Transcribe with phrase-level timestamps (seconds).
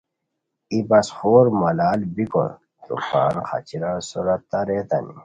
[0.71, 2.43] ای بس خور ملال بیکو
[2.83, 5.13] تروپان خاچیران سورا تاریتانی